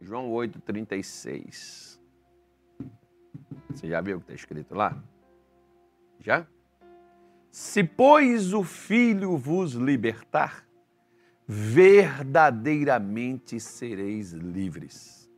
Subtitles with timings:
[0.00, 2.00] João 8,36.
[3.68, 4.96] Você já viu o que está escrito lá?
[6.18, 6.46] Já?
[7.50, 10.66] Se, pois, o Filho vos libertar,
[11.46, 15.28] verdadeiramente sereis livres.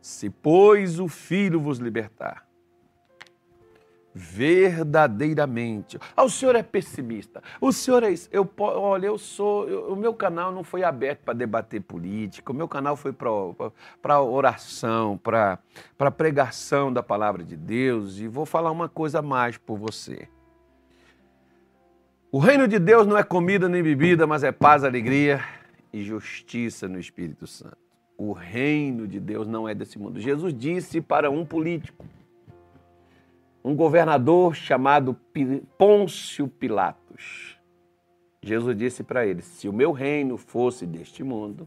[0.00, 2.43] Se, pois, o Filho vos libertar,
[4.14, 5.98] verdadeiramente.
[6.16, 7.42] Ah, o senhor é pessimista.
[7.60, 8.28] O senhor é isso.
[8.30, 9.68] Eu, olha, eu sou.
[9.68, 12.52] Eu, o meu canal não foi aberto para debater política.
[12.52, 15.58] O meu canal foi para oração, para
[16.16, 18.20] pregação da palavra de Deus.
[18.20, 20.28] E vou falar uma coisa mais por você.
[22.30, 25.40] O reino de Deus não é comida nem bebida, mas é paz, alegria
[25.92, 27.78] e justiça no Espírito Santo.
[28.16, 30.20] O reino de Deus não é desse mundo.
[30.20, 32.04] Jesus disse para um político
[33.64, 35.18] um governador chamado
[35.78, 37.58] Pôncio Pilatos.
[38.42, 41.66] Jesus disse para ele: Se o meu reino fosse deste mundo,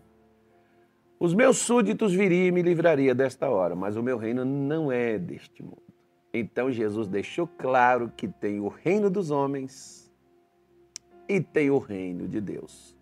[1.19, 5.17] os meus súditos viriam e me livraria desta hora, mas o meu reino não é
[5.17, 5.81] deste mundo.
[6.31, 10.13] Então Jesus deixou claro que tem o reino dos homens
[11.27, 12.95] e tem o reino de Deus.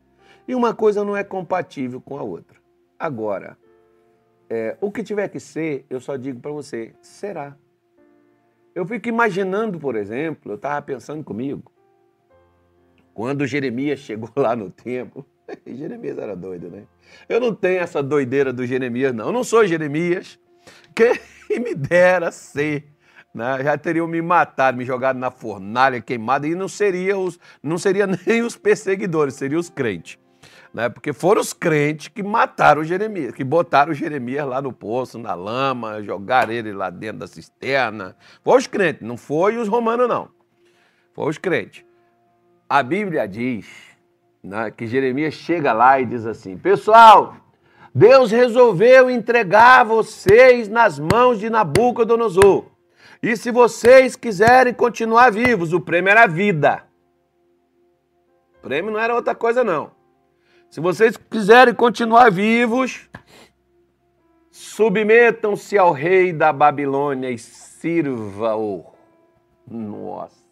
[0.48, 2.58] E uma coisa não é compatível com a outra.
[2.98, 3.58] Agora,
[4.50, 7.58] é, o que tiver que ser, eu só digo para você: será.
[8.76, 11.72] Eu fico imaginando, por exemplo, eu estava pensando comigo,
[13.14, 15.26] quando Jeremias chegou lá no templo,
[15.66, 16.84] Jeremias era doido, né?
[17.30, 19.28] Eu não tenho essa doideira do Jeremias, não.
[19.28, 20.38] Eu não sou Jeremias.
[20.94, 21.18] Quem
[21.64, 22.86] me dera ser.
[23.34, 23.64] Né?
[23.64, 28.06] Já teriam me matado, me jogado na fornalha, queimado, e não seria, os, não seria
[28.06, 30.18] nem os perseguidores, seriam os crentes
[30.76, 30.90] né?
[30.90, 36.04] Porque foram os crentes que mataram Jeremias, que botaram Jeremias lá no poço, na lama,
[36.04, 38.14] jogaram ele lá dentro da cisterna.
[38.44, 40.28] Foi os crentes, não foi os romanos, não.
[41.14, 41.86] Foi os crentes.
[42.68, 43.66] A Bíblia diz
[44.44, 47.38] né, que Jeremias chega lá e diz assim: Pessoal,
[47.94, 52.66] Deus resolveu entregar vocês nas mãos de Nabucodonosor.
[53.24, 56.84] E se vocês quiserem continuar vivos, o prêmio era vida.
[58.58, 59.95] O prêmio não era outra coisa, não.
[60.70, 63.10] Se vocês quiserem continuar vivos,
[64.52, 68.86] submetam-se ao rei da Babilônia e sirva-o.
[69.68, 70.46] Nossa.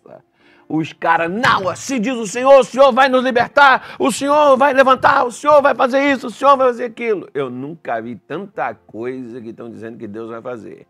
[0.67, 4.73] Os caras, não, assim diz o Senhor, o Senhor vai nos libertar, o Senhor vai
[4.73, 7.29] levantar, o Senhor vai fazer isso, o Senhor vai fazer aquilo.
[7.33, 10.87] Eu nunca vi tanta coisa que estão dizendo que Deus vai fazer.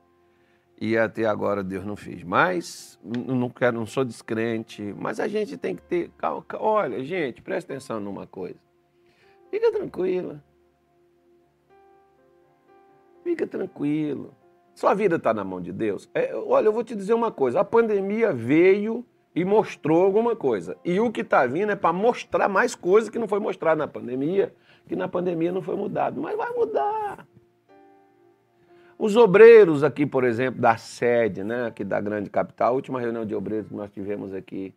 [0.79, 2.23] E até agora Deus não fez.
[2.23, 6.11] Mas, não quero, não sou descrente, mas a gente tem que ter.
[6.59, 8.62] Olha, gente, presta atenção numa coisa.
[9.53, 10.43] Fica tranquila.
[13.23, 14.33] Fica tranquilo.
[14.73, 16.09] Sua vida está na mão de Deus.
[16.11, 19.05] É, olha, eu vou te dizer uma coisa: a pandemia veio
[19.35, 20.75] e mostrou alguma coisa.
[20.83, 23.87] E o que está vindo é para mostrar mais coisas que não foi mostrado na
[23.87, 24.55] pandemia,
[24.87, 26.19] que na pandemia não foi mudado.
[26.19, 27.27] Mas vai mudar.
[28.97, 33.23] Os obreiros aqui, por exemplo, da sede, né, aqui da grande capital, a última reunião
[33.23, 34.73] de obreiros que nós tivemos aqui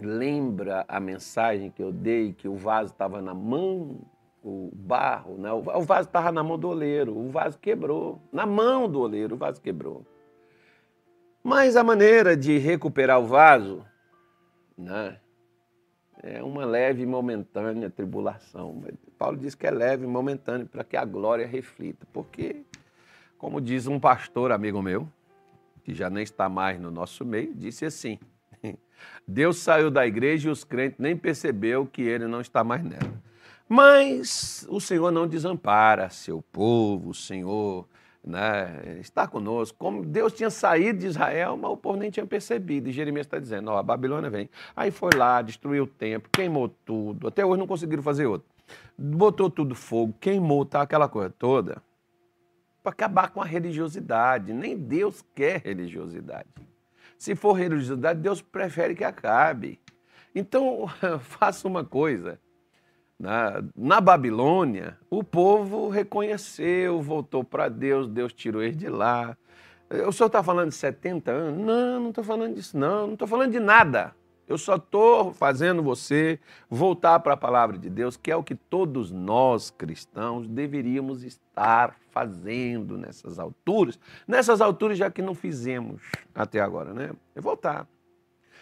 [0.00, 4.00] lembra a mensagem que eu dei que o vaso estava na mão,
[4.42, 5.50] o barro, né?
[5.52, 8.20] o vaso estava na mão do oleiro, o vaso quebrou.
[8.32, 10.06] Na mão do oleiro, o vaso quebrou.
[11.42, 13.84] Mas a maneira de recuperar o vaso
[14.76, 15.18] né,
[16.22, 18.82] é uma leve e momentânea tribulação.
[19.16, 22.06] Paulo diz que é leve e momentânea para que a glória reflita.
[22.12, 22.64] Porque,
[23.38, 25.08] como diz um pastor amigo meu,
[25.84, 28.18] que já nem está mais no nosso meio, disse assim:
[29.26, 33.22] Deus saiu da igreja e os crentes nem percebeu que ele não está mais nela.
[33.68, 37.86] Mas o Senhor não desampara seu povo, o Senhor
[38.24, 39.76] né, está conosco.
[39.78, 42.88] Como Deus tinha saído de Israel, mas o povo nem tinha percebido.
[42.88, 44.48] E Jeremias está dizendo: ó, a Babilônia vem.
[44.74, 47.28] Aí foi lá, destruiu o templo, queimou tudo.
[47.28, 48.48] Até hoje não conseguiram fazer outro.
[48.98, 51.82] Botou tudo fogo, queimou, tá, aquela coisa toda.
[52.82, 54.52] Para acabar com a religiosidade.
[54.52, 56.48] Nem Deus quer religiosidade.
[57.18, 59.80] Se for religiosidade, Deus prefere que acabe.
[60.34, 60.86] Então,
[61.20, 62.38] faça uma coisa.
[63.18, 69.36] Na, na, Babilônia, o povo reconheceu, voltou para Deus, Deus tirou eles de lá.
[70.06, 71.64] O senhor está falando de 70 anos?
[71.64, 73.06] Não, não estou falando disso, não.
[73.06, 74.14] Não estou falando de nada.
[74.48, 76.38] Eu só estou fazendo você
[76.70, 81.96] voltar para a palavra de Deus, que é o que todos nós cristãos deveríamos estar
[82.10, 83.98] fazendo nessas alturas.
[84.26, 86.00] Nessas alturas, já que não fizemos
[86.32, 87.10] até agora, né?
[87.34, 87.88] É voltar.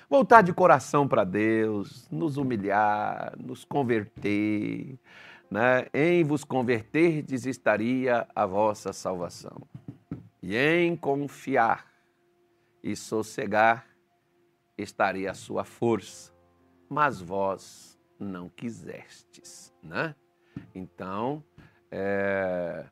[0.09, 4.99] Voltar de coração para Deus, nos humilhar, nos converter.
[5.51, 5.87] Né?
[5.93, 9.63] Em vos converterdes estaria a vossa salvação.
[10.43, 11.87] E em confiar
[12.83, 13.94] e sossegar
[14.76, 16.32] estaria a sua força,
[16.88, 20.15] mas vós não quisestes, né?
[20.75, 21.43] Então,
[21.91, 22.87] é,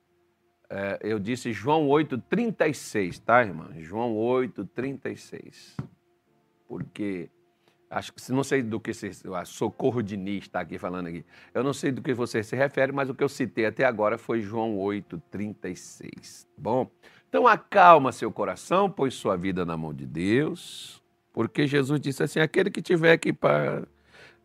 [1.02, 3.70] eu disse João 8,36, tá, irmã?
[3.79, 5.76] João 8,36.
[6.67, 7.29] Porque
[7.90, 9.11] acho que não sei do que você.
[9.44, 11.25] Socorro Diniz está aqui falando aqui.
[11.52, 14.17] Eu não sei do que você se refere, mas o que eu citei até agora
[14.17, 16.46] foi João 8,36.
[16.56, 16.90] Bom,
[17.29, 21.01] então acalma seu coração, pois sua vida na mão de Deus,
[21.32, 23.82] porque Jesus disse assim: aquele que tiver aqui para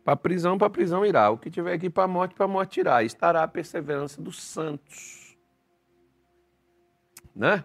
[0.04, 1.28] para prisão, para prisão irá.
[1.28, 3.02] O que tiver aqui para morte, para morte irá.
[3.02, 5.27] Estará a perseverança dos santos.
[7.34, 7.64] Né?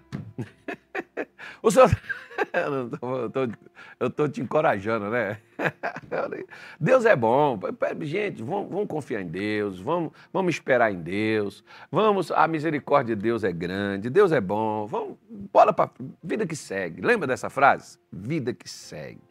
[1.62, 1.90] o senhor...
[4.00, 5.38] eu estou te encorajando, né?
[6.80, 7.60] Deus é bom.
[8.02, 12.32] Gente, vamos, vamos, confiar em Deus, vamos, vamos esperar em Deus, vamos.
[12.32, 14.86] A misericórdia de Deus é grande, Deus é bom.
[14.88, 15.18] Vamos,
[15.52, 15.92] bola para
[16.24, 17.02] vida que segue.
[17.02, 17.98] Lembra dessa frase?
[18.12, 19.22] Vida que segue.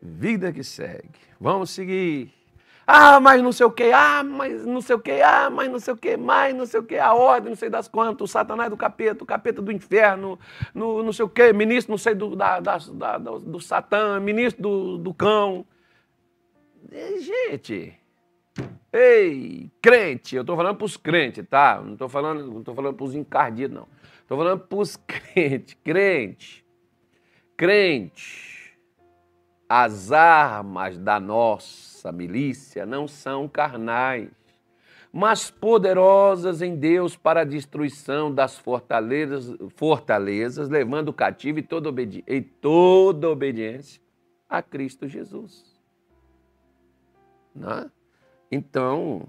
[0.00, 1.10] Vida que segue.
[1.40, 2.37] Vamos seguir.
[2.90, 5.78] Ah, mas não sei o que, ah, mas não sei o que, ah, mas não
[5.78, 8.32] sei o que, mais não sei o que, a ordem, não sei das quantas, o
[8.32, 10.38] satanás do capeta, o capeta do inferno,
[10.74, 14.62] no, não sei o que, ministro não sei do, da, da, da, do satã, ministro
[14.62, 15.66] do, do cão.
[16.90, 17.94] E, gente,
[18.90, 21.82] ei, crente, eu estou falando para os crentes, tá?
[21.84, 23.88] Não estou falando, não falando para os encardidos, não.
[24.22, 26.64] Estou falando para os crentes, crente,
[27.54, 28.57] crente
[29.68, 34.30] as armas da nossa milícia não são carnais,
[35.12, 41.90] mas poderosas em Deus para a destruição das fortalezas, fortalezas levando cativo e toda,
[42.26, 44.00] e toda obediência
[44.48, 45.78] a Cristo Jesus.
[47.54, 47.90] Né?
[48.50, 49.28] Então,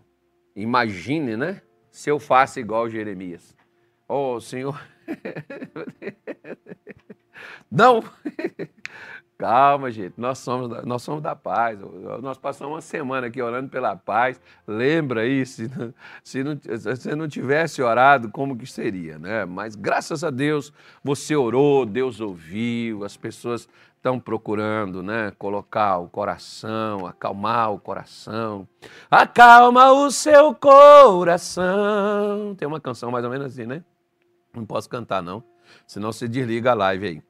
[0.56, 1.62] imagine, né?
[1.92, 3.56] Se eu faço igual Jeremias.
[4.08, 4.80] Oh, Senhor.
[7.70, 8.04] Não!
[9.40, 11.80] Calma, gente, nós somos, nós somos da paz.
[12.22, 14.40] Nós passamos uma semana aqui orando pela paz.
[14.68, 16.60] Lembra aí, se não, se não,
[16.98, 19.46] se não tivesse orado, como que seria, né?
[19.46, 25.32] Mas graças a Deus, você orou, Deus ouviu, as pessoas estão procurando, né?
[25.40, 28.68] Colocar o coração, acalmar o coração.
[29.10, 31.64] Acalma o seu coração.
[32.58, 33.86] Tem uma canção mais ou menos assim, né?
[34.54, 35.42] Não posso cantar, não.
[35.88, 37.29] Senão você desliga a live aí.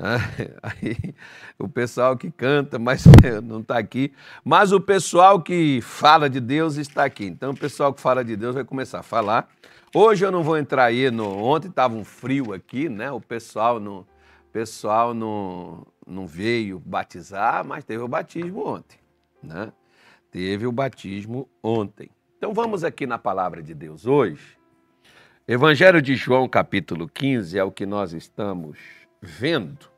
[0.62, 1.14] Aí,
[1.58, 3.04] o pessoal que canta, mas
[3.44, 4.12] não está aqui.
[4.42, 7.26] Mas o pessoal que fala de Deus está aqui.
[7.26, 9.48] Então, o pessoal que fala de Deus vai começar a falar.
[9.94, 11.28] Hoje eu não vou entrar aí no.
[11.28, 13.10] Ontem estava um frio aqui, né?
[13.10, 14.06] O pessoal não,
[14.52, 18.98] pessoal não, não veio batizar, mas teve o batismo ontem,
[19.42, 19.72] né?
[20.30, 22.08] Teve o batismo ontem.
[22.38, 24.56] Então vamos aqui na palavra de Deus hoje.
[25.46, 28.78] Evangelho de João, capítulo 15, é o que nós estamos
[29.20, 29.88] vendo.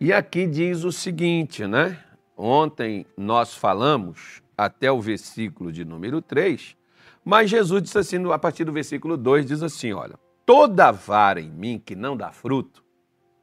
[0.00, 2.02] E aqui diz o seguinte, né?
[2.36, 6.76] Ontem nós falamos até o versículo de número 3,
[7.24, 11.50] mas Jesus disse assim, a partir do versículo 2, diz assim: olha, toda vara em
[11.50, 12.84] mim que não dá fruto,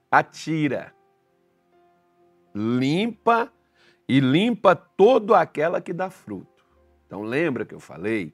[0.09, 0.93] atira,
[2.53, 3.51] limpa
[4.07, 6.65] e limpa toda aquela que dá fruto.
[7.05, 8.33] Então lembra que eu falei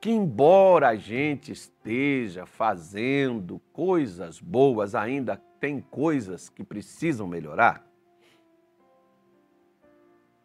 [0.00, 7.86] que embora a gente esteja fazendo coisas boas, ainda tem coisas que precisam melhorar.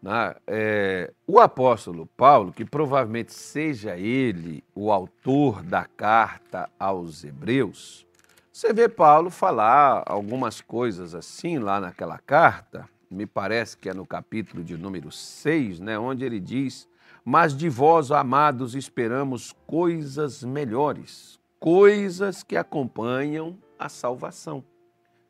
[0.01, 0.35] Né?
[0.45, 8.05] É, o apóstolo Paulo, que provavelmente seja ele o autor da carta aos Hebreus,
[8.51, 14.05] você vê Paulo falar algumas coisas assim lá naquela carta, me parece que é no
[14.05, 16.87] capítulo de número 6, né, onde ele diz
[17.27, 24.63] mas de vós, amados, esperamos coisas melhores, coisas que acompanham a salvação.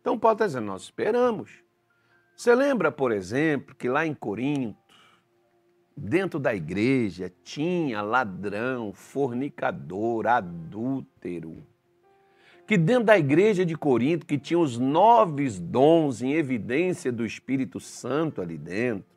[0.02, 1.64] Então, Paulo está dizendo, nós esperamos.
[2.36, 4.78] Você lembra, por exemplo, que lá em Corinto,
[5.96, 11.66] dentro da igreja, tinha ladrão, fornicador, adúltero.
[12.68, 17.80] Que dentro da igreja de Corinto, que tinha os nove dons em evidência do Espírito
[17.80, 19.14] Santo ali dentro,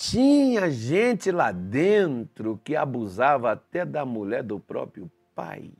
[0.00, 5.70] tinha gente lá dentro que abusava até da mulher do próprio pai.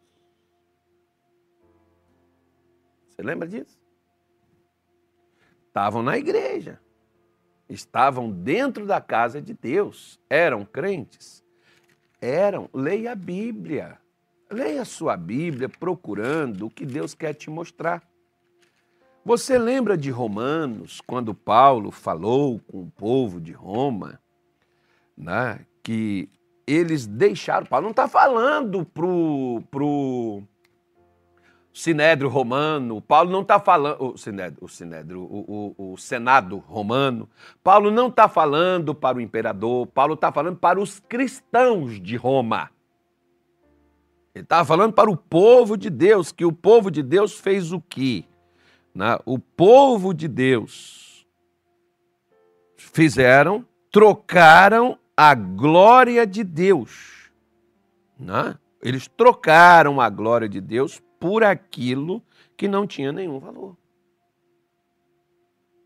[3.09, 3.81] Você lembra disso?
[5.67, 6.79] Estavam na igreja,
[7.67, 11.43] estavam dentro da casa de Deus, eram crentes,
[12.21, 12.69] eram.
[12.75, 13.99] Leia a Bíblia,
[14.51, 18.07] leia a sua Bíblia procurando o que Deus quer te mostrar.
[19.25, 24.19] Você lembra de Romanos, quando Paulo falou com o povo de Roma,
[25.17, 26.31] né, que
[26.67, 27.67] eles deixaram.
[27.67, 30.43] Paulo não está falando para o
[31.73, 34.03] Sinédrio Romano, Paulo não está falando.
[34.03, 37.29] O Sinédrio, o, Sinédrio o, o, o Senado Romano.
[37.63, 42.71] Paulo não está falando para o imperador, Paulo está falando para os cristãos de Roma.
[44.35, 47.81] Ele estava falando para o povo de Deus, que o povo de Deus fez o
[47.81, 48.25] quê?
[48.95, 49.19] Né?
[49.25, 51.27] O povo de Deus
[52.77, 57.31] fizeram, trocaram a glória de Deus.
[58.19, 58.59] Né?
[58.83, 62.23] Eles trocaram a glória de Deus por aquilo
[62.57, 63.77] que não tinha nenhum valor.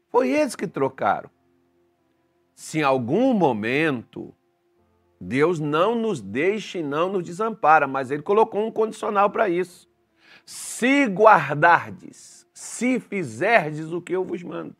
[0.08, 1.28] Foi eles que trocaram.
[2.54, 4.32] Se em algum momento
[5.20, 9.88] Deus não nos deixa e não nos desampara, mas ele colocou um condicional para isso.
[10.44, 14.76] Se guardardes, se fizerdes o que eu vos mando.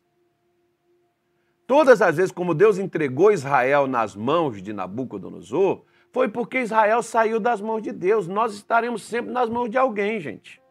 [1.67, 7.39] Todas as vezes como Deus entregou Israel nas mãos de Nabucodonosor, foi porque Israel saiu
[7.39, 8.27] das mãos de Deus.
[8.27, 10.61] Nós estaremos sempre nas mãos de alguém, gente.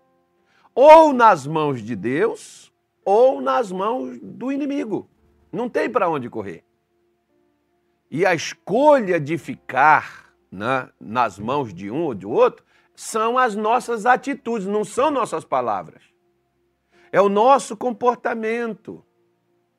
[0.74, 2.72] Ou nas mãos de Deus,
[3.04, 5.08] ou nas mãos do inimigo.
[5.52, 6.64] Não tem para onde correr.
[8.10, 13.54] E a escolha de ficar né, nas mãos de um ou de outro são as
[13.56, 16.13] nossas atitudes, não são nossas palavras.
[17.14, 19.00] É o nosso comportamento,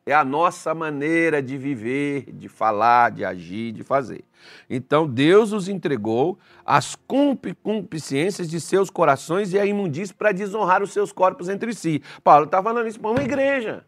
[0.06, 4.24] é a nossa maneira de viver, de falar, de agir, de fazer.
[4.70, 10.94] Então Deus os entregou as concupiscências de seus corações e a imundície para desonrar os
[10.94, 12.02] seus corpos entre si.
[12.24, 13.86] Paulo está falando isso para uma igreja.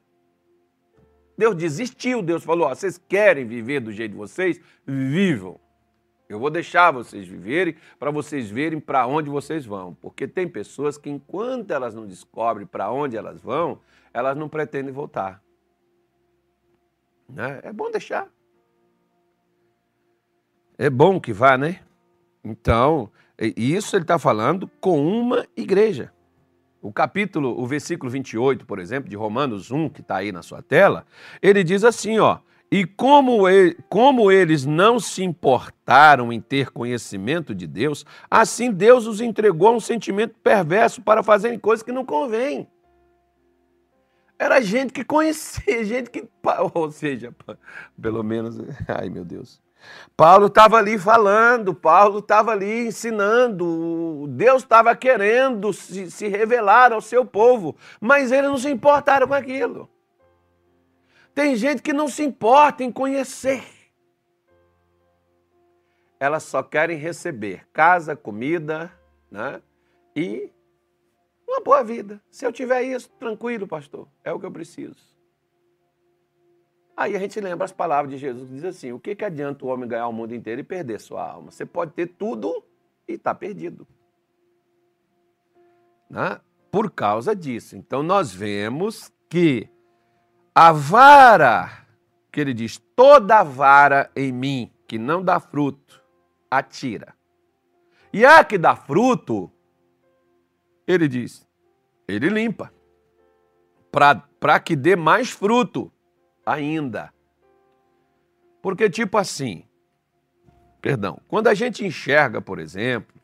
[1.37, 4.59] Deus desistiu, Deus falou: ó, vocês querem viver do jeito de vocês?
[4.85, 5.57] Vivam.
[6.29, 9.93] Eu vou deixar vocês viverem para vocês verem para onde vocês vão.
[9.95, 13.79] Porque tem pessoas que, enquanto elas não descobrem para onde elas vão,
[14.13, 15.41] elas não pretendem voltar.
[17.29, 17.59] Né?
[17.63, 18.27] É bom deixar.
[20.77, 21.79] É bom que vá, né?
[22.43, 23.09] Então,
[23.55, 26.13] isso ele está falando com uma igreja.
[26.81, 30.61] O capítulo, o versículo 28, por exemplo, de Romanos 1, que está aí na sua
[30.61, 31.05] tela,
[31.41, 32.39] ele diz assim, ó,
[32.71, 39.07] e como, ele, como eles não se importaram em ter conhecimento de Deus, assim Deus
[39.07, 42.67] os entregou a um sentimento perverso para fazerem coisas que não convêm.
[44.37, 46.27] Era gente que conhecia, gente que.
[46.73, 47.33] Ou seja,
[47.99, 48.57] pelo menos.
[48.87, 49.61] Ai, meu Deus.
[50.15, 56.99] Paulo estava ali falando, Paulo estava ali ensinando, Deus estava querendo se, se, revelar ao
[56.99, 59.87] seu povo, mas eles não se importaram com aquilo.
[61.37, 63.63] Tem gente que não se importa em conhecer.
[66.19, 68.91] Elas só querem receber casa, comida
[69.29, 69.61] né?
[70.15, 70.49] e
[71.47, 72.19] uma boa vida.
[72.31, 74.97] Se eu tiver isso, tranquilo, pastor, é o que eu preciso.
[76.97, 79.63] Aí a gente lembra as palavras de Jesus que diz assim: o que, que adianta
[79.63, 81.51] o homem ganhar o mundo inteiro e perder sua alma?
[81.51, 82.63] Você pode ter tudo
[83.07, 83.87] e está perdido.
[86.09, 86.41] Né?
[86.71, 87.77] Por causa disso.
[87.77, 89.69] Então nós vemos que
[90.59, 91.85] a vara,
[92.31, 96.03] que ele diz, toda vara em mim que não dá fruto,
[96.49, 97.13] atira.
[98.11, 99.51] E a que dá fruto,
[100.87, 101.47] ele diz,
[102.07, 102.73] ele limpa.
[103.91, 105.91] Para que dê mais fruto
[106.43, 107.13] ainda.
[108.59, 109.63] Porque, tipo assim,
[110.81, 113.15] perdão, quando a gente enxerga, por exemplo,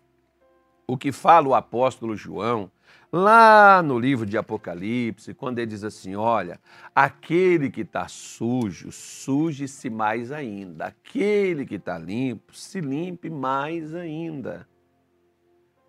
[0.86, 2.70] o que fala o apóstolo João,
[3.14, 6.60] lá no livro de Apocalipse, quando ele diz assim: olha,
[6.96, 10.88] aquele que está sujo, suje-se mais ainda.
[10.88, 14.68] Aquele que está limpo, se limpe mais ainda.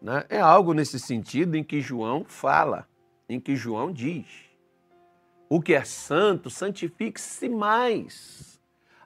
[0.02, 0.22] Né?
[0.28, 2.86] É algo nesse sentido em que João fala,
[3.26, 4.26] em que João diz.
[5.48, 8.53] O que é santo, santifique-se mais.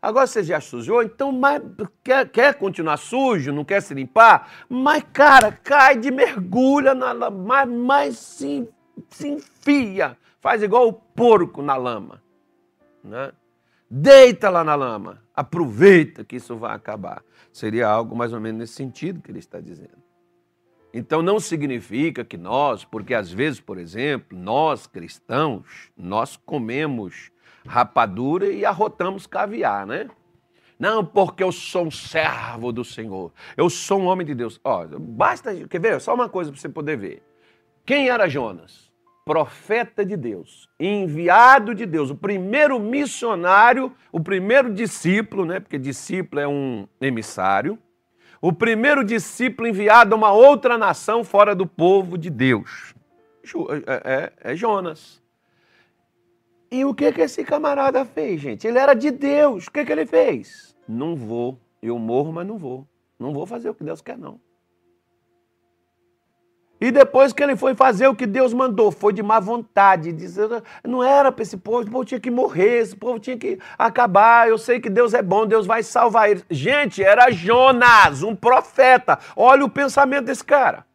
[0.00, 1.60] Agora você já sujou, então mas,
[2.04, 4.66] quer, quer continuar sujo, não quer se limpar?
[4.68, 8.68] Mas, cara, cai de mergulha, na, mas, mas se,
[9.10, 10.16] se enfia.
[10.40, 12.22] Faz igual o porco na lama.
[13.02, 13.32] Né?
[13.90, 15.22] Deita lá na lama.
[15.34, 17.22] Aproveita que isso vai acabar.
[17.52, 19.98] Seria algo mais ou menos nesse sentido que ele está dizendo.
[20.92, 27.30] Então não significa que nós, porque às vezes, por exemplo, nós cristãos, nós comemos
[27.66, 30.08] rapadura e arrotamos caviar, né?
[30.78, 33.32] Não, porque eu sou um servo do Senhor.
[33.56, 34.60] Eu sou um homem de Deus.
[34.62, 36.00] Ó, basta, quer ver?
[36.00, 37.22] Só uma coisa para você poder ver.
[37.84, 38.88] Quem era Jonas?
[39.24, 45.60] Profeta de Deus, enviado de Deus, o primeiro missionário, o primeiro discípulo, né?
[45.60, 47.78] Porque discípulo é um emissário
[48.40, 52.94] o primeiro discípulo enviado a uma outra nação fora do povo de Deus.
[53.86, 55.20] É, é, é Jonas.
[56.70, 58.66] E o que, que esse camarada fez, gente?
[58.66, 59.66] Ele era de Deus.
[59.66, 60.76] O que, que ele fez?
[60.86, 61.58] Não vou.
[61.82, 62.86] Eu morro, mas não vou.
[63.18, 64.40] Não vou fazer o que Deus quer, não.
[66.80, 70.14] E depois que ele foi fazer o que Deus mandou, foi de má vontade,
[70.84, 74.48] não era para esse povo, esse povo tinha que morrer, esse povo tinha que acabar,
[74.48, 76.44] eu sei que Deus é bom, Deus vai salvar eles.
[76.48, 79.18] Gente, era Jonas, um profeta.
[79.34, 80.86] Olha o pensamento desse cara.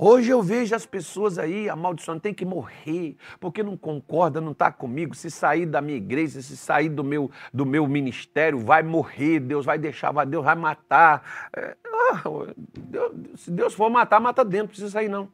[0.00, 4.70] Hoje eu vejo as pessoas aí amaldiçoando, tem que morrer, porque não concorda, não está
[4.70, 5.12] comigo.
[5.12, 9.66] Se sair da minha igreja, se sair do meu, do meu ministério, vai morrer, Deus
[9.66, 11.48] vai deixar, Deus vai matar.
[11.52, 12.22] É, ah,
[12.78, 15.28] Deus, se Deus for matar, mata dentro, não precisa sair não.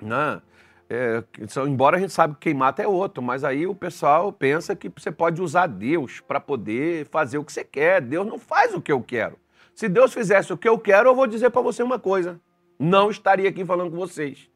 [0.00, 0.40] Não.
[0.88, 1.24] É,
[1.66, 4.88] embora a gente sabe que quem mata é outro, mas aí o pessoal pensa que
[4.88, 8.00] você pode usar Deus para poder fazer o que você quer.
[8.00, 9.36] Deus não faz o que eu quero.
[9.74, 12.40] Se Deus fizesse o que eu quero, eu vou dizer para você uma coisa
[12.78, 14.48] não estaria aqui falando com vocês.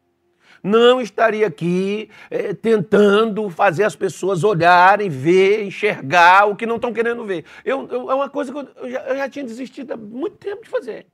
[0.62, 6.92] Não estaria aqui é, tentando fazer as pessoas olharem, ver, enxergar o que não estão
[6.92, 7.44] querendo ver.
[7.64, 10.64] Eu, eu, é uma coisa que eu já, eu já, tinha desistido há muito tempo
[10.64, 11.06] de fazer.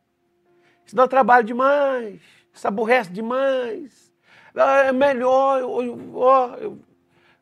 [0.87, 2.21] Isso dá trabalho demais,
[2.53, 4.13] isso aborrece demais.
[4.55, 6.79] Ah, é melhor eu, eu, eu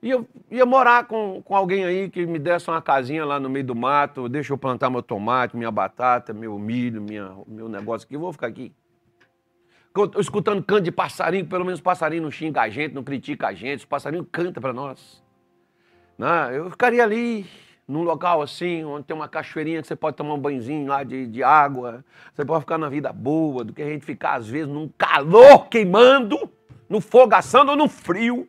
[0.02, 3.64] ia, ia morar com, com alguém aí que me desse uma casinha lá no meio
[3.64, 8.16] do mato, deixa eu plantar meu tomate, minha batata, meu milho, minha, meu negócio aqui,
[8.16, 8.72] eu vou ficar aqui
[10.18, 13.80] escutando canto de passarinho, pelo menos passarinho não xinga a gente, não critica a gente,
[13.80, 15.22] os passarinhos canta para nós.
[16.16, 17.46] Não, eu ficaria ali,
[17.86, 21.26] num local assim, onde tem uma cachoeirinha que você pode tomar um banhozinho lá de,
[21.26, 24.68] de água, você pode ficar na vida boa, do que a gente ficar às vezes
[24.68, 26.50] num calor queimando,
[26.88, 28.48] no fogo assando ou no frio.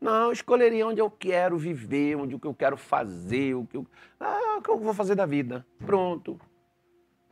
[0.00, 3.76] Não, eu escolheria onde eu quero viver, onde o que eu quero fazer, o que
[3.76, 3.86] eu,
[4.20, 5.66] ah, o que eu vou fazer da vida.
[5.84, 6.38] Pronto.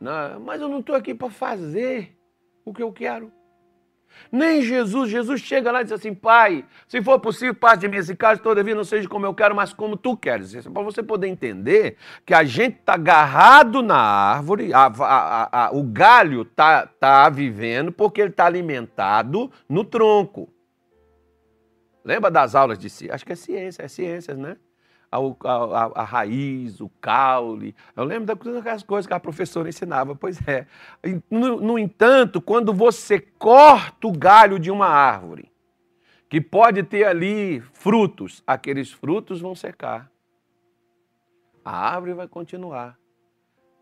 [0.00, 2.13] Não, mas eu não estou aqui para fazer
[2.64, 3.32] o que eu quero.
[4.30, 7.96] Nem Jesus, Jesus chega lá e diz assim, pai, se for possível, parte de mim
[7.96, 10.54] esse caso, todavia não seja como eu quero, mas como tu queres.
[10.66, 15.82] Para você poder entender que a gente está agarrado na árvore, a, a, a, o
[15.82, 20.48] galho está tá vivendo porque ele está alimentado no tronco.
[22.04, 23.14] Lembra das aulas de ciência?
[23.14, 24.56] Acho que é ciência, é ciências, né?
[25.16, 27.74] A, a, raiz, o caule.
[27.96, 30.14] Eu lembro daquelas coisas que a professora ensinava.
[30.14, 30.66] Pois é.
[31.30, 35.52] No, no entanto, quando você corta o galho de uma árvore,
[36.28, 40.10] que pode ter ali frutos, aqueles frutos vão secar.
[41.64, 42.98] A árvore vai continuar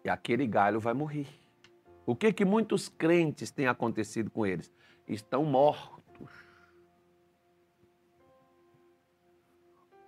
[0.04, 1.26] e aquele galho vai morrer.
[2.04, 4.72] O que que muitos crentes têm acontecido com eles?
[5.08, 6.01] Estão mortos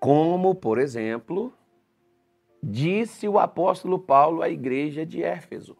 [0.04, 1.50] Como, por exemplo,
[2.62, 5.78] disse o apóstolo Paulo à igreja de Éfeso: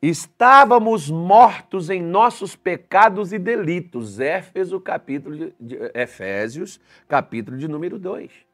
[0.00, 4.18] Estávamos mortos em nossos pecados e delitos.
[4.18, 8.45] Éfeso, capítulo de, Efésios, capítulo de número 2.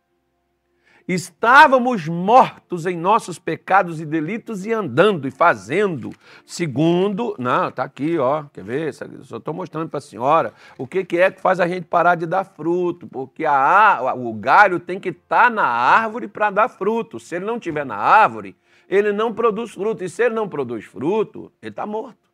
[1.06, 6.10] Estávamos mortos em nossos pecados e delitos e andando e fazendo
[6.46, 7.34] segundo.
[7.38, 8.44] Não, está aqui, ó.
[8.52, 8.94] Quer ver?
[8.94, 12.14] Só estou mostrando para a senhora o que, que é que faz a gente parar
[12.14, 13.08] de dar fruto.
[13.08, 17.18] Porque a, o galho tem que estar tá na árvore para dar fruto.
[17.18, 18.56] Se ele não estiver na árvore,
[18.88, 20.04] ele não produz fruto.
[20.04, 22.30] E se ele não produz fruto, ele está morto.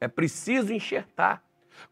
[0.00, 1.42] É preciso enxertar.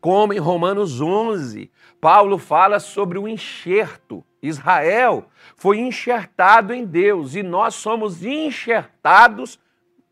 [0.01, 4.25] Como em Romanos 11, Paulo fala sobre o enxerto.
[4.43, 9.59] Israel foi enxertado em Deus e nós somos enxertados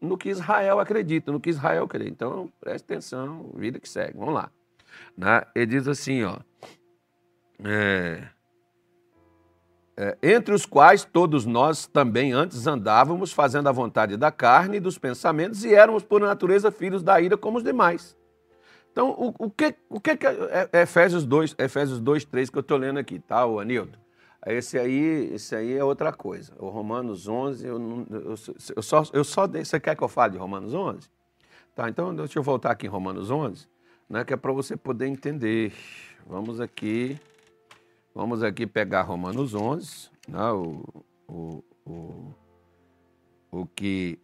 [0.00, 2.08] no que Israel acredita, no que Israel crê.
[2.08, 4.16] Então, preste atenção, vida que segue.
[4.16, 4.50] Vamos lá.
[5.16, 5.42] Né?
[5.54, 6.36] Ele diz assim, ó.
[7.64, 8.28] É,
[9.96, 14.80] é, entre os quais todos nós também antes andávamos fazendo a vontade da carne e
[14.80, 18.16] dos pensamentos e éramos por natureza filhos da ira como os demais.
[18.92, 22.60] Então, o, o que, o que é, é Efésios 2, Efésios 2, 3 que eu
[22.60, 23.98] estou lendo aqui, tá, o Anildo?
[24.52, 26.54] Esse aí, esse aí é outra coisa.
[26.58, 29.46] O Romanos 11, eu, não, eu, só, eu só.
[29.46, 31.08] Você quer que eu fale de Romanos 11?
[31.74, 33.68] Tá, então deixa eu voltar aqui em Romanos 11,
[34.10, 35.72] né, que é para você poder entender.
[36.26, 37.16] Vamos aqui,
[38.12, 40.82] vamos aqui pegar Romanos 11, né, o,
[41.28, 42.34] o, o,
[43.52, 44.18] o que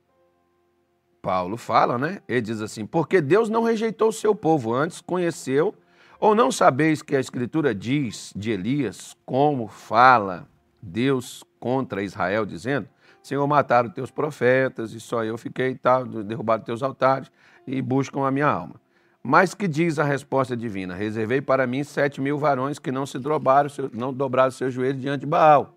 [1.23, 2.21] Paulo fala, né?
[2.27, 5.75] Ele diz assim: Porque Deus não rejeitou o seu povo, antes conheceu
[6.19, 10.49] ou não sabeis que a Escritura diz de Elias como fala
[10.83, 12.89] Deus contra Israel, dizendo:
[13.23, 17.31] Senhor, mataram teus profetas e só eu fiquei tal, derrubaram teus altares
[17.67, 18.75] e buscam a minha alma.
[19.23, 20.95] Mas que diz a resposta divina?
[20.95, 25.21] Reservei para mim sete mil varões que não se dobraram, não dobraram seus joelhos diante
[25.21, 25.75] de Baal.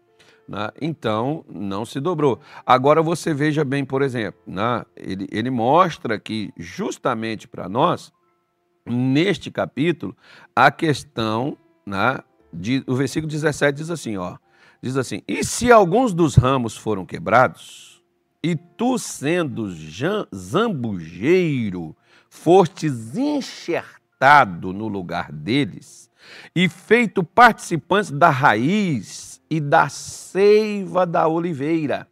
[0.47, 0.69] Né?
[0.81, 2.39] Então, não se dobrou.
[2.65, 4.83] Agora você veja bem, por exemplo, né?
[4.95, 8.11] ele mostra que justamente para nós
[8.89, 10.15] neste capítulo
[10.55, 12.19] a questão, né,
[12.53, 14.37] de, o versículo 17 diz assim, ó,
[14.81, 18.03] diz assim: "E se alguns dos ramos foram quebrados,
[18.43, 19.67] e tu sendo
[20.33, 21.95] zambujeiro,
[22.29, 26.09] fostes enxertado no lugar deles,
[26.55, 32.07] e feito participante da raiz e da seiva da oliveira."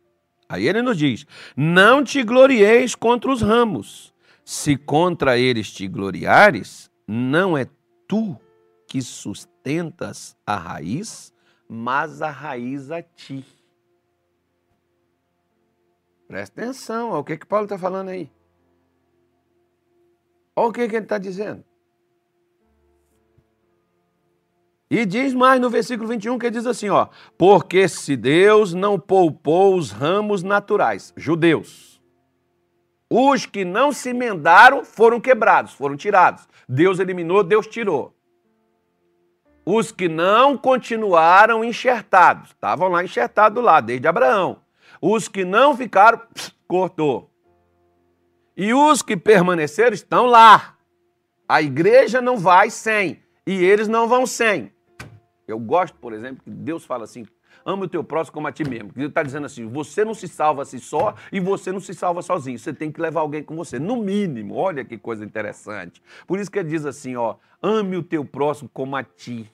[0.47, 4.13] Aí ele nos diz: "Não te glorieis contra os ramos,
[4.45, 7.67] Se contra eles te gloriares, não é
[8.07, 8.39] tu
[8.87, 11.33] que sustentas a raiz,
[11.67, 13.43] mas a raiz a ti.
[16.27, 18.31] Presta atenção ao que, que Paulo está falando aí.
[20.55, 21.63] Olha o que, que ele está dizendo.
[24.89, 29.75] E diz mais no versículo 21 que diz assim, ó: "Porque se Deus não poupou
[29.75, 31.94] os ramos naturais, judeus,
[33.09, 36.47] os que não se emendaram foram quebrados, foram tirados.
[36.67, 38.15] Deus eliminou, Deus tirou.
[39.65, 44.61] Os que não continuaram enxertados, estavam lá enxertados lá desde Abraão.
[45.01, 46.21] Os que não ficaram,
[46.67, 47.29] cortou.
[48.55, 50.77] E os que permaneceram estão lá.
[51.47, 54.71] A igreja não vai sem e eles não vão sem.
[55.47, 57.25] Eu gosto, por exemplo, que Deus fala assim:
[57.65, 58.91] ama o teu próximo como a ti mesmo.
[58.95, 61.93] Ele está dizendo assim: você não se salva a si só e você não se
[61.93, 62.59] salva sozinho.
[62.59, 64.55] Você tem que levar alguém com você, no mínimo.
[64.55, 66.01] Olha que coisa interessante.
[66.27, 69.51] Por isso que ele diz assim: ó, ame o teu próximo como a ti.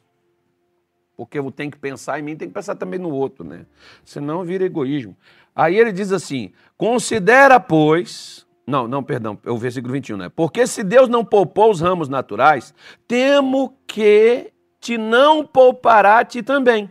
[1.16, 3.66] Porque eu tenho que pensar em mim, tem que pensar também no outro, né?
[4.04, 5.16] Senão vira egoísmo.
[5.56, 8.46] Aí ele diz assim: considera, pois.
[8.68, 10.30] Não, não, perdão, é o versículo 21, né?
[10.30, 12.74] Porque se Deus não poupou os ramos naturais,
[13.08, 16.90] temo que te não poupará a ti também.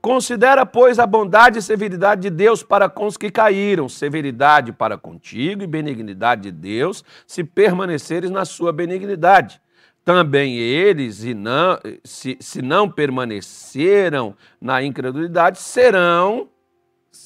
[0.00, 4.96] Considera, pois, a bondade e severidade de Deus para com os que caíram, severidade para
[4.96, 9.60] contigo e benignidade de Deus, se permaneceres na sua benignidade.
[10.02, 16.48] Também eles, e não, se, se não permaneceram na incredulidade, serão.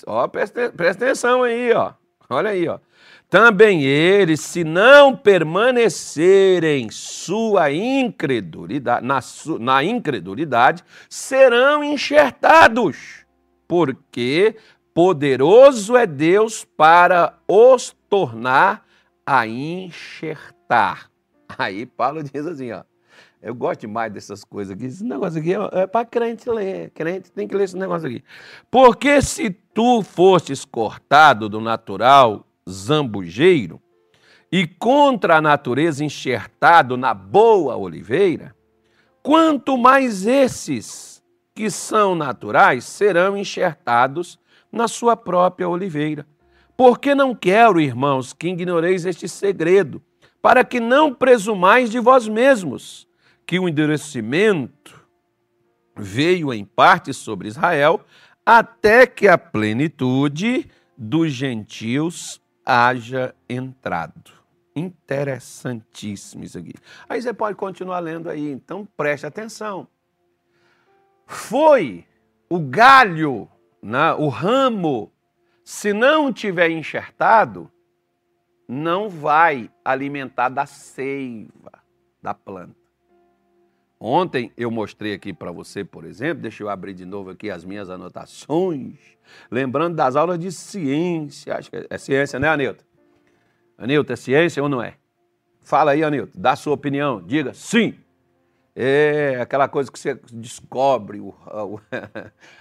[0.06, 1.92] Ó, presta, presta atenção aí, ó.
[2.28, 2.80] Olha aí, ó
[3.28, 13.24] também eles, se não permanecerem sua incredulidade, na, su, na incredulidade, serão enxertados,
[13.66, 14.56] porque
[14.94, 18.86] poderoso é Deus para os tornar
[19.26, 21.10] a enxertar.
[21.58, 22.84] Aí Paulo diz assim, ó,
[23.44, 24.86] eu gosto demais dessas coisas aqui.
[24.86, 26.90] Esse negócio aqui é, é para crente ler.
[26.90, 28.24] Crente tem que ler esse negócio aqui.
[28.70, 33.80] Porque se tu fostes cortado do natural zambujeiro
[34.50, 38.54] e contra a natureza enxertado na boa oliveira,
[39.22, 41.22] quanto mais esses
[41.54, 44.38] que são naturais serão enxertados
[44.70, 46.26] na sua própria oliveira.
[46.76, 50.02] Porque não quero, irmãos, que ignoreis este segredo,
[50.42, 53.08] para que não presumais de vós mesmos
[53.46, 55.00] que o endurecimento
[55.96, 58.00] veio em parte sobre Israel,
[58.44, 64.32] até que a plenitude dos gentios haja entrado.
[64.74, 66.74] Interessantíssimo isso aqui.
[67.08, 69.86] Aí você pode continuar lendo aí, então preste atenção.
[71.26, 72.06] Foi
[72.48, 73.48] o galho,
[73.82, 75.12] né, o ramo,
[75.64, 77.70] se não tiver enxertado,
[78.68, 81.72] não vai alimentar da seiva
[82.22, 82.83] da planta.
[84.06, 87.64] Ontem eu mostrei aqui para você, por exemplo, deixa eu abrir de novo aqui as
[87.64, 88.98] minhas anotações,
[89.50, 91.56] lembrando das aulas de ciência.
[91.56, 92.84] Acho que é ciência, né, Anilton?
[93.78, 94.96] Anilton, é ciência ou não é?
[95.62, 97.94] Fala aí, Anilton, dá sua opinião, diga sim.
[98.76, 101.80] É aquela coisa que você descobre, o, o,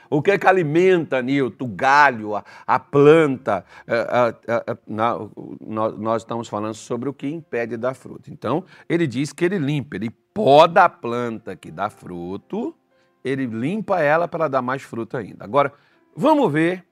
[0.17, 3.65] o que é que alimenta, Nilton, o galho, a, a planta.
[3.87, 5.15] A, a, na,
[5.59, 8.29] nós, nós estamos falando sobre o que impede da fruta.
[8.29, 12.75] Então, ele diz que ele limpa, ele poda a planta que dá fruto,
[13.23, 15.43] ele limpa ela para dar mais fruto ainda.
[15.43, 15.73] Agora,
[16.15, 16.85] vamos ver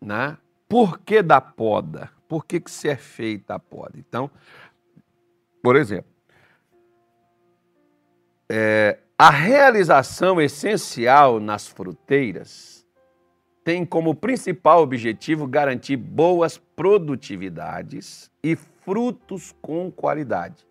[0.00, 3.94] né, por que da poda, por que, que se é feita a poda.
[3.96, 4.30] Então,
[5.60, 6.10] por exemplo,
[8.52, 12.84] é, a realização essencial nas fruteiras
[13.62, 20.66] tem como principal objetivo garantir boas produtividades e frutos com qualidade.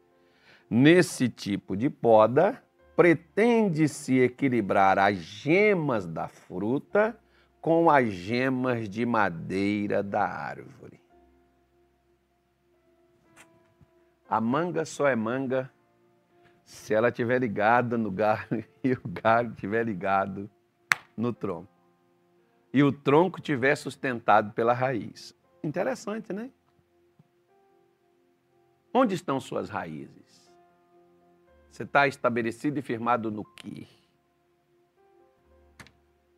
[0.69, 2.61] Nesse tipo de poda,
[2.97, 7.17] pretende-se equilibrar as gemas da fruta
[7.61, 10.99] com as gemas de madeira da árvore.
[14.29, 15.71] A manga só é manga
[16.69, 20.47] se ela estiver ligada no galho e o galho estiver ligado
[21.17, 21.73] no tronco.
[22.71, 25.36] E o tronco estiver sustentado pela raiz.
[25.63, 26.51] Interessante, né?
[28.93, 30.55] Onde estão suas raízes?
[31.71, 33.88] Você está estabelecido e firmado no quê?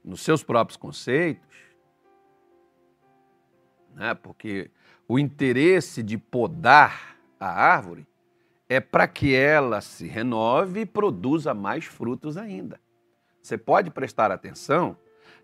[0.01, 1.57] Nos seus próprios conceitos?
[3.93, 4.13] Né?
[4.13, 4.71] Porque
[5.09, 8.07] o interesse de podar a árvore
[8.71, 12.79] é para que ela se renove e produza mais frutos ainda.
[13.41, 14.95] Você pode prestar atenção,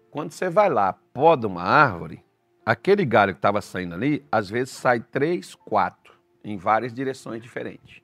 [0.09, 2.23] quando você vai lá, poda uma árvore,
[2.65, 6.15] aquele galho que estava saindo ali, às vezes sai três, quatro.
[6.41, 8.01] em várias direções diferentes.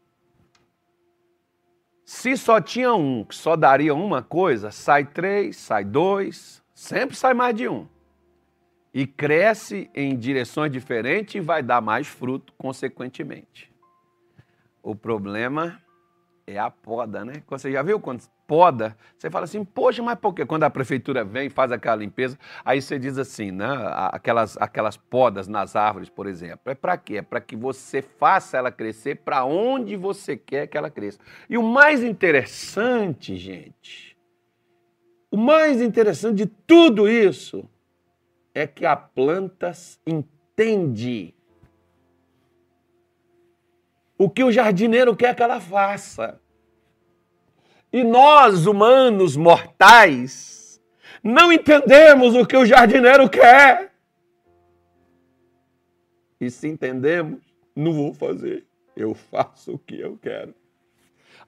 [2.03, 7.33] Se só tinha um que só daria uma coisa, sai três, sai dois, sempre sai
[7.33, 7.87] mais de um.
[8.93, 13.72] E cresce em direções diferentes e vai dar mais fruto, consequentemente.
[14.83, 15.81] O problema
[16.45, 17.41] é a poda, né?
[17.47, 18.97] Você já viu quando poda?
[19.17, 20.45] Você fala assim, poxa, mas por quê?
[20.45, 23.65] Quando a prefeitura vem e faz aquela limpeza, aí você diz assim, né?
[24.11, 26.69] Aquelas, aquelas podas nas árvores, por exemplo.
[26.69, 27.17] É para quê?
[27.17, 31.19] É para que você faça ela crescer para onde você quer que ela cresça.
[31.49, 34.17] E o mais interessante, gente,
[35.31, 37.67] o mais interessante de tudo isso
[38.53, 39.71] é que a planta
[40.05, 41.33] entende
[44.17, 46.39] o que o jardineiro quer que ela faça.
[47.91, 50.81] E nós, humanos mortais,
[51.23, 53.93] não entendemos o que o jardineiro quer.
[56.39, 57.39] E se entendemos,
[57.75, 58.65] não vou fazer.
[58.95, 60.53] Eu faço o que eu quero.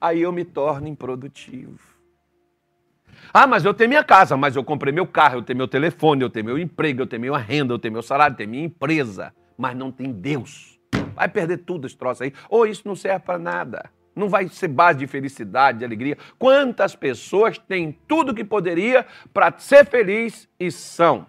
[0.00, 1.78] Aí eu me torno improdutivo.
[3.32, 6.22] Ah, mas eu tenho minha casa, mas eu comprei meu carro, eu tenho meu telefone,
[6.22, 8.64] eu tenho meu emprego, eu tenho minha renda, eu tenho meu salário, eu tenho minha
[8.64, 9.34] empresa.
[9.58, 10.75] Mas não tem Deus.
[11.16, 12.32] Vai perder tudo esse troço aí.
[12.50, 13.90] Ou isso não serve para nada.
[14.14, 16.16] Não vai ser base de felicidade, de alegria.
[16.38, 21.26] Quantas pessoas têm tudo que poderia para ser feliz e são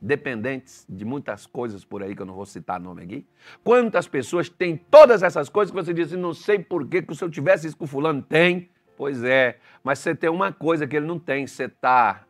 [0.00, 3.26] dependentes de muitas coisas por aí que eu não vou citar nome aqui?
[3.64, 7.14] Quantas pessoas têm todas essas coisas que você diz assim, não sei por que, que
[7.14, 8.68] se eu tivesse isso que o fulano tem.
[8.96, 11.46] Pois é, mas você tem uma coisa que ele não tem.
[11.46, 12.24] Você está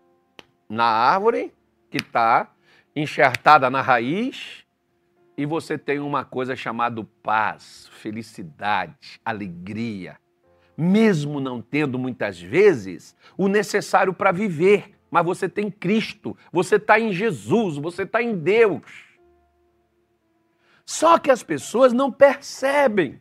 [0.69, 1.53] na árvore
[1.91, 2.51] que está
[2.95, 4.62] enxertada na raiz
[5.37, 10.18] e você tem uma coisa chamada paz, felicidade, alegria,
[10.77, 16.99] mesmo não tendo muitas vezes o necessário para viver, mas você tem Cristo, você está
[16.99, 18.83] em Jesus, você está em Deus.
[20.85, 23.21] Só que as pessoas não percebem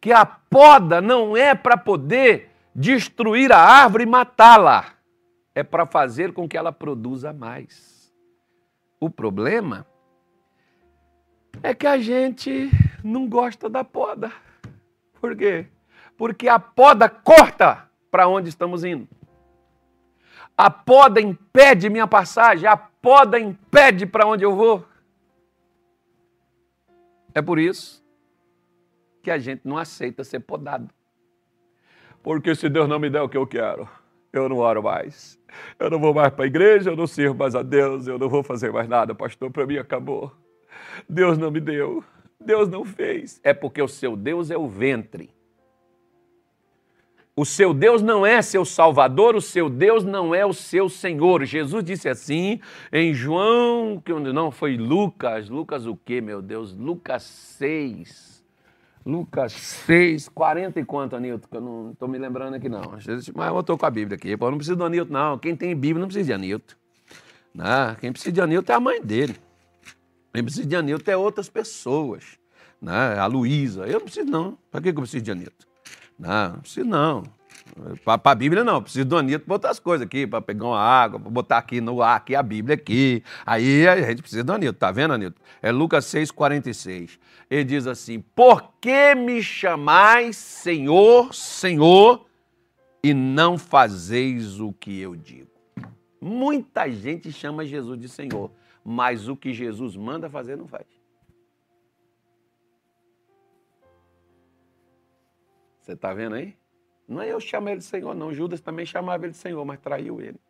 [0.00, 4.94] que a poda não é para poder destruir a árvore e matá-la,
[5.54, 7.95] é para fazer com que ela produza mais.
[9.06, 9.86] O problema
[11.62, 12.68] é que a gente
[13.04, 14.32] não gosta da poda.
[15.20, 15.68] Por quê?
[16.18, 19.06] Porque a poda corta para onde estamos indo.
[20.58, 24.84] A poda impede minha passagem, a poda impede para onde eu vou.
[27.32, 28.04] É por isso
[29.22, 30.92] que a gente não aceita ser podado.
[32.24, 33.88] Porque se Deus não me der o que eu quero,
[34.38, 35.38] eu não oro mais.
[35.78, 38.28] Eu não vou mais para a igreja, eu não sirvo mais a Deus, eu não
[38.28, 40.32] vou fazer mais nada, pastor, para mim acabou.
[41.08, 42.04] Deus não me deu,
[42.40, 43.40] Deus não fez.
[43.42, 45.30] É porque o seu Deus é o ventre.
[47.38, 51.44] O seu Deus não é seu Salvador, o seu Deus não é o seu Senhor.
[51.44, 56.74] Jesus disse assim em João, que não foi Lucas, Lucas o quê, meu Deus?
[56.74, 58.35] Lucas 6.
[59.06, 61.46] Lucas 6, 40 e quanto, Anilton?
[61.48, 62.82] Que eu não estou me lembrando aqui, não.
[62.90, 64.36] Mas eu estou com a Bíblia aqui.
[64.36, 65.38] Pô, não precisa do Anilton, não.
[65.38, 66.74] Quem tem Bíblia não precisa de Anilton.
[67.54, 69.36] Não, quem precisa de Anilton é a mãe dele.
[70.34, 72.36] Quem precisa de Anilton é outras pessoas.
[72.82, 73.16] Né?
[73.16, 73.86] A Luísa.
[73.86, 74.58] Eu não preciso, não.
[74.72, 75.66] Para que eu preciso de Anilton?
[76.18, 77.22] Não, não preciso, não.
[78.04, 78.82] Para a Bíblia, não.
[78.82, 82.02] Preciso do Anito para outras coisas aqui, para pegar uma água, para botar aqui no
[82.02, 83.22] ar, aqui a Bíblia aqui.
[83.44, 85.40] Aí a gente precisa do Anito, tá vendo, Anito?
[85.60, 87.18] É Lucas 6, 46.
[87.50, 92.26] Ele diz assim: Por que me chamais Senhor, Senhor,
[93.02, 95.50] e não fazeis o que eu digo?
[96.20, 98.50] Muita gente chama Jesus de Senhor,
[98.84, 100.86] mas o que Jesus manda fazer não faz.
[105.80, 106.56] Você está vendo aí?
[107.08, 108.32] Não é eu chamar ele de Senhor, não.
[108.32, 110.40] Judas também chamava ele de Senhor, mas traiu ele.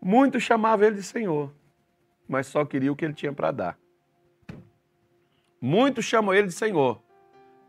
[0.00, 1.52] Muitos chamavam ele de Senhor,
[2.28, 3.78] mas só queria o que ele tinha para dar.
[5.60, 7.00] Muitos chamam ele de Senhor,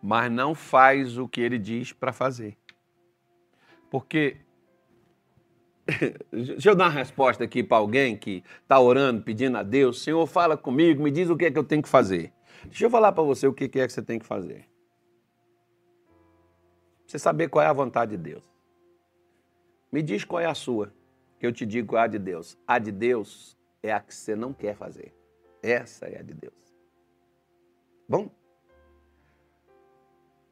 [0.01, 2.57] mas não faz o que ele diz para fazer.
[3.89, 4.37] Porque
[6.31, 10.25] Deixa eu dar uma resposta aqui para alguém que está orando, pedindo a Deus: Senhor,
[10.27, 12.31] fala comigo, me diz o que é que eu tenho que fazer.
[12.65, 14.67] Deixa eu falar para você o que é que você tem que fazer
[17.09, 18.43] você saber qual é a vontade de Deus.
[19.91, 20.93] Me diz qual é a sua,
[21.39, 22.55] que eu te digo a de Deus.
[22.67, 25.11] A de Deus é a que você não quer fazer.
[25.63, 26.53] Essa é a de Deus.
[28.07, 28.29] Bom?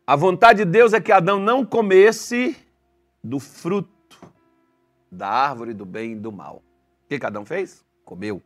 [0.05, 2.57] A vontade de Deus é que Adão não comesse
[3.23, 4.19] do fruto
[5.11, 6.63] da árvore do bem e do mal.
[7.05, 7.85] O que, que Adão fez?
[8.03, 8.41] Comeu.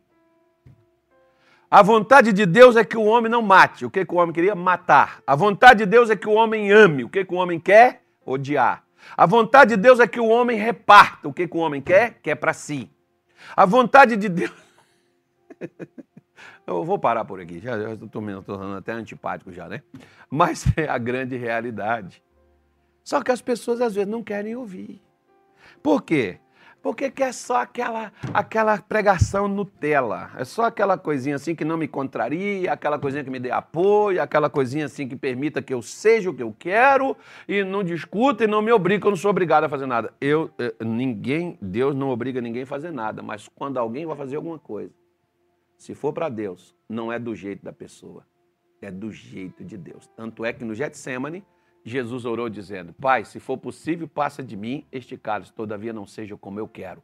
[1.70, 3.86] A vontade de Deus é que o homem não mate.
[3.86, 4.54] O que, que o homem queria?
[4.54, 5.22] Matar.
[5.26, 7.04] A vontade de Deus é que o homem ame.
[7.04, 8.01] O que, que o homem quer?
[8.24, 8.84] Odiar.
[9.16, 12.20] A vontade de Deus é que o homem reparta o que, que o homem quer,
[12.22, 12.90] quer para si.
[13.56, 14.52] A vontade de Deus.
[16.66, 19.82] Eu vou parar por aqui, já estou tornando até antipático já, né?
[20.30, 22.22] Mas é a grande realidade.
[23.02, 25.02] Só que as pessoas às vezes não querem ouvir.
[25.82, 26.38] Por quê?
[26.82, 30.32] Porque quer só aquela, aquela pregação Nutella.
[30.36, 34.20] É só aquela coisinha assim que não me contraria, aquela coisinha que me dê apoio,
[34.20, 37.16] aquela coisinha assim que permita que eu seja o que eu quero
[37.46, 40.12] e não discuta e não me obriga, eu não sou obrigado a fazer nada.
[40.20, 44.34] Eu, eh, ninguém, Deus não obriga ninguém a fazer nada, mas quando alguém vai fazer
[44.34, 44.92] alguma coisa,
[45.78, 48.26] se for para Deus, não é do jeito da pessoa,
[48.80, 50.08] é do jeito de Deus.
[50.16, 51.44] Tanto é que no Getsemane,
[51.84, 56.36] Jesus orou dizendo: Pai, se for possível, passa de mim este cálice, todavia não seja
[56.36, 57.02] como eu quero,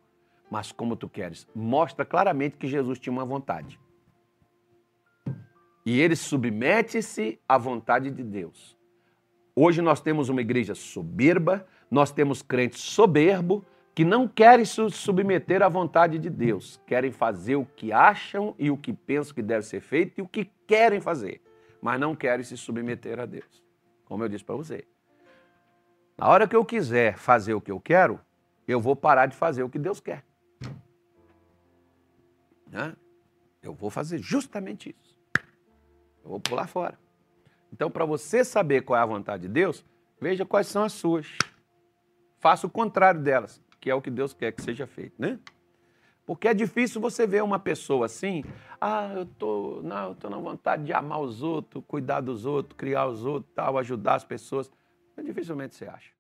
[0.51, 1.49] mas como tu queres.
[1.55, 3.79] Mostra claramente que Jesus tinha uma vontade.
[5.85, 8.77] E ele submete-se à vontade de Deus.
[9.57, 13.65] Hoje nós temos uma igreja soberba, nós temos crentes soberbo
[13.95, 18.71] que não querem se submeter à vontade de Deus, querem fazer o que acham e
[18.71, 21.41] o que pensam que deve ser feito e o que querem fazer,
[21.83, 23.68] mas não querem se submeter a Deus
[24.09, 24.89] como eu disse para você.
[26.17, 28.19] Na hora que eu quiser fazer o que eu quero,
[28.67, 30.25] eu vou parar de fazer o que Deus quer.
[32.67, 32.97] Né?
[33.63, 35.17] Eu vou fazer justamente isso.
[36.25, 36.99] Eu vou pular fora.
[37.73, 39.85] Então, para você saber qual é a vontade de Deus,
[40.19, 41.29] veja quais são as suas.
[42.39, 45.39] Faça o contrário delas, que é o que Deus quer que seja feito, né?
[46.29, 48.45] Porque é difícil você ver uma pessoa assim,
[48.79, 52.77] ah, eu tô, não, eu tô na vontade de amar os outros, cuidar dos outros,
[52.77, 54.71] criar os outros, tal, ajudar as pessoas.
[55.25, 56.18] Dificilmente você acha.